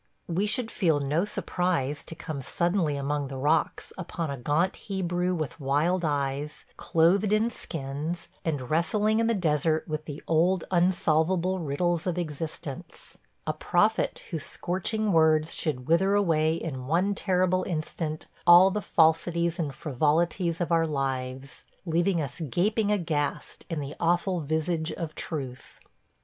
We 0.27 0.47
should 0.47 0.71
feel 0.71 0.99
no 0.99 1.25
surprise 1.25 2.03
to 2.05 2.15
come 2.15 2.41
suddenly 2.41 2.97
among 2.97 3.27
the 3.27 3.37
rocks 3.37 3.93
upon 3.99 4.31
a 4.31 4.37
gaunt 4.37 4.75
Hebrew 4.77 5.35
with 5.35 5.59
wild 5.59 6.03
eyes, 6.03 6.65
clothed 6.75 7.31
in 7.31 7.51
skins, 7.51 8.27
and 8.43 8.71
wrestling 8.71 9.19
in 9.19 9.27
the 9.27 9.35
desert 9.35 9.87
with 9.87 10.05
the 10.05 10.23
old 10.27 10.63
unsolvable 10.71 11.59
riddles 11.59 12.07
of 12.07 12.17
existence– 12.17 13.19
a 13.45 13.53
prophet 13.53 14.23
whose 14.31 14.43
scorching 14.43 15.11
words 15.13 15.53
should 15.53 15.87
wither 15.87 16.15
away 16.15 16.55
in 16.55 16.87
one 16.87 17.13
terrible 17.13 17.61
instant 17.65 18.25
all 18.47 18.71
the 18.71 18.81
falsities 18.81 19.59
and 19.59 19.75
frivolities 19.75 20.59
of 20.59 20.71
our 20.71 20.87
lives, 20.87 21.63
leaving 21.85 22.19
us 22.19 22.41
gaping 22.49 22.89
aghast 22.91 23.67
in 23.69 23.79
the 23.79 23.93
awful 23.99 24.39
visage 24.39 24.91
of 24.93 25.13
Truth. 25.13 25.79